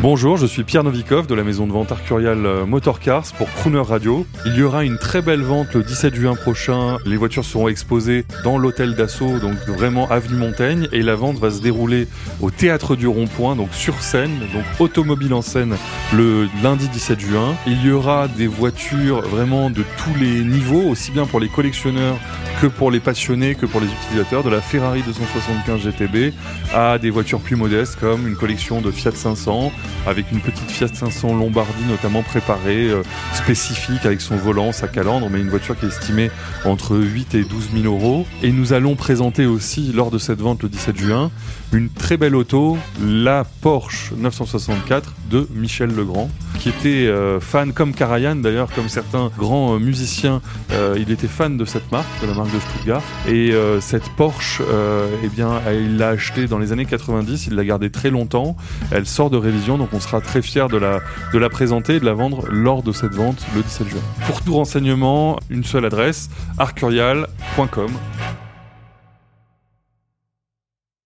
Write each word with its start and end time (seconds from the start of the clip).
Bonjour, 0.00 0.36
je 0.36 0.46
suis 0.46 0.62
Pierre 0.62 0.84
Novikov 0.84 1.26
de 1.26 1.34
la 1.34 1.42
maison 1.42 1.66
de 1.66 1.72
vente 1.72 1.90
Arcurial 1.90 2.46
euh, 2.46 2.64
Motorcars 2.64 3.24
pour 3.36 3.50
Crooner 3.50 3.80
Radio. 3.80 4.24
Il 4.46 4.54
y 4.54 4.62
aura 4.62 4.84
une 4.84 4.96
très 4.96 5.22
belle 5.22 5.42
vente 5.42 5.74
le 5.74 5.82
17 5.82 6.14
juin 6.14 6.36
prochain. 6.36 6.98
Les 7.04 7.16
voitures 7.16 7.44
seront 7.44 7.66
exposées 7.66 8.24
dans 8.44 8.58
l'hôtel 8.58 8.94
d'assaut, 8.94 9.40
donc 9.40 9.56
vraiment 9.66 10.08
avenue 10.08 10.38
Montaigne, 10.38 10.88
et 10.92 11.02
la 11.02 11.16
vente 11.16 11.38
va 11.38 11.50
se 11.50 11.60
dérouler 11.60 12.06
au 12.40 12.52
théâtre 12.52 12.94
du 12.94 13.08
Rond-Point, 13.08 13.56
donc 13.56 13.74
sur 13.74 14.00
scène, 14.00 14.38
donc 14.54 14.62
automobile 14.78 15.34
en 15.34 15.42
scène 15.42 15.74
le 16.14 16.46
lundi 16.62 16.88
17 16.88 17.18
juin. 17.18 17.56
Il 17.66 17.84
y 17.84 17.90
aura 17.90 18.28
des 18.28 18.46
voitures 18.46 19.22
vraiment 19.22 19.68
de 19.68 19.82
tous 19.82 20.16
les 20.16 20.44
niveaux, 20.44 20.88
aussi 20.88 21.10
bien 21.10 21.26
pour 21.26 21.40
les 21.40 21.48
collectionneurs 21.48 22.18
que 22.60 22.66
pour 22.66 22.90
les 22.90 23.00
passionnés, 23.00 23.54
que 23.54 23.66
pour 23.66 23.80
les 23.80 23.86
utilisateurs, 23.86 24.42
de 24.42 24.50
la 24.50 24.60
Ferrari 24.60 25.02
275 25.02 25.80
GTB 25.80 26.32
à 26.74 26.98
des 26.98 27.10
voitures 27.10 27.40
plus 27.40 27.56
modestes 27.56 27.96
comme 28.00 28.26
une 28.26 28.36
collection 28.36 28.80
de 28.80 28.90
Fiat 28.90 29.12
500 29.12 29.72
avec 30.06 30.30
une 30.32 30.40
petite 30.40 30.70
Fiat 30.70 30.88
500 30.88 31.36
Lombardie 31.36 31.84
notamment 31.88 32.22
préparée, 32.22 32.88
euh, 32.88 33.02
spécifique 33.34 34.04
avec 34.04 34.20
son 34.20 34.36
volant, 34.36 34.72
sa 34.72 34.88
calandre, 34.88 35.28
mais 35.30 35.40
une 35.40 35.50
voiture 35.50 35.78
qui 35.78 35.86
est 35.86 35.88
estimée 35.88 36.30
entre 36.64 36.96
8 36.96 37.34
et 37.34 37.44
12 37.44 37.70
000 37.82 37.84
euros. 37.84 38.26
Et 38.42 38.52
nous 38.52 38.72
allons 38.72 38.96
présenter 38.96 39.46
aussi 39.46 39.92
lors 39.92 40.10
de 40.10 40.18
cette 40.18 40.40
vente 40.40 40.62
le 40.62 40.68
17 40.68 40.96
juin 40.96 41.30
une 41.72 41.90
très 41.90 42.16
belle 42.16 42.34
auto, 42.34 42.78
la 43.02 43.44
Porsche 43.44 44.12
964 44.16 45.12
de 45.30 45.46
Michel 45.54 45.94
Legrand, 45.94 46.30
qui 46.68 46.88
était 46.88 47.06
euh, 47.06 47.40
fan 47.40 47.72
comme 47.72 47.94
Karajan 47.94 48.36
d'ailleurs, 48.36 48.68
comme 48.74 48.88
certains 48.88 49.30
grands 49.38 49.74
euh, 49.74 49.78
musiciens, 49.78 50.42
il 50.96 51.10
était 51.10 51.28
fan 51.28 51.56
de 51.56 51.64
cette 51.64 51.90
marque, 51.92 52.06
de 52.20 52.26
la 52.26 52.34
marque 52.34 52.52
de 52.52 52.60
Stuttgart. 52.60 53.02
Et 53.28 53.52
cette 53.80 54.08
Porsche, 54.10 54.60
eh 55.22 55.28
bien, 55.28 55.60
il 55.72 55.96
l'a 55.96 56.10
achetée 56.10 56.46
dans 56.46 56.58
les 56.58 56.72
années 56.72 56.84
90, 56.84 57.46
il 57.46 57.54
l'a 57.54 57.64
gardée 57.64 57.90
très 57.90 58.10
longtemps. 58.10 58.56
Elle 58.90 59.06
sort 59.06 59.30
de 59.30 59.36
révision, 59.36 59.78
donc 59.78 59.90
on 59.92 60.00
sera 60.00 60.20
très 60.20 60.42
fiers 60.42 60.68
de 60.68 60.76
la, 60.76 61.00
de 61.32 61.38
la 61.38 61.48
présenter 61.48 61.96
et 61.96 62.00
de 62.00 62.04
la 62.04 62.14
vendre 62.14 62.46
lors 62.50 62.82
de 62.82 62.92
cette 62.92 63.14
vente 63.14 63.44
le 63.54 63.62
17 63.62 63.88
juin. 63.88 64.00
Pour 64.26 64.42
tout 64.42 64.54
renseignement, 64.54 65.38
une 65.50 65.64
seule 65.64 65.84
adresse, 65.84 66.28
arcurial.com 66.58 67.90